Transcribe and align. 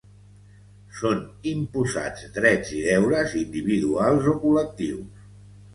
Són 1.01 1.21
imposats 1.51 2.25
drets 2.39 2.73
i 2.81 2.83
deures 2.89 3.37
individuals 3.45 4.31
o 4.35 4.37
col·lectius. 4.47 5.27